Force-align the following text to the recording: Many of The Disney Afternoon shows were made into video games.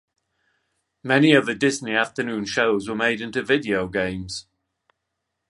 Many 1.03 1.33
of 1.33 1.45
The 1.45 1.53
Disney 1.53 1.93
Afternoon 1.93 2.45
shows 2.45 2.89
were 2.89 2.95
made 2.95 3.21
into 3.21 3.43
video 3.43 3.87
games. 3.87 4.47